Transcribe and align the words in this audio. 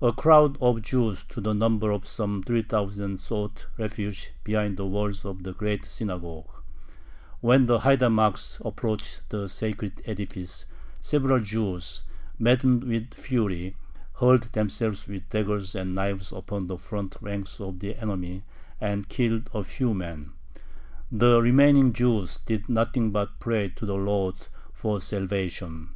A 0.00 0.10
crowd 0.10 0.56
of 0.62 0.80
Jews 0.80 1.22
to 1.26 1.38
the 1.38 1.52
number 1.52 1.90
of 1.90 2.06
some 2.08 2.42
three 2.42 2.62
thousand 2.62 3.20
sought 3.20 3.66
refuge 3.76 4.32
behind 4.42 4.78
the 4.78 4.86
walls 4.86 5.22
of 5.22 5.42
the 5.42 5.52
great 5.52 5.84
synagogue. 5.84 6.48
When 7.42 7.66
the 7.66 7.80
haidamacks 7.80 8.62
approached 8.64 9.20
the 9.28 9.50
sacred 9.50 10.00
edifice, 10.06 10.64
several 11.02 11.40
Jews, 11.40 12.04
maddened 12.38 12.84
with 12.84 13.12
fury, 13.12 13.76
hurled 14.14 14.44
themselves 14.44 15.06
with 15.06 15.28
daggers 15.28 15.74
and 15.74 15.94
knives 15.94 16.32
upon 16.32 16.66
the 16.66 16.78
front 16.78 17.18
ranks 17.20 17.60
of 17.60 17.80
the 17.80 17.96
enemy 18.00 18.44
and 18.80 19.10
killed 19.10 19.50
a 19.52 19.62
few 19.62 19.92
men. 19.92 20.32
The 21.12 21.38
remaining 21.42 21.92
Jews 21.92 22.38
did 22.38 22.70
nothing 22.70 23.10
but 23.10 23.38
pray 23.38 23.68
to 23.68 23.84
the 23.84 23.96
Lord 23.96 24.36
for 24.72 25.02
salvation. 25.02 25.90